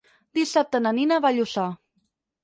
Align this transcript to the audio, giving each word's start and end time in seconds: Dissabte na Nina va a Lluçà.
Dissabte 0.37 0.79
na 0.85 0.93
Nina 0.99 1.19
va 1.25 1.31
a 1.33 1.35
Lluçà. 1.39 1.67